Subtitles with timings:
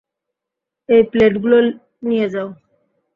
[0.89, 1.57] এই প্লেটগুলো
[2.03, 2.47] নিয়ে যাও!